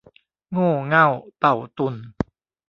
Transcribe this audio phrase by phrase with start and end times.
[0.51, 1.07] โง่เง่า
[1.39, 1.95] เต่าตุ่น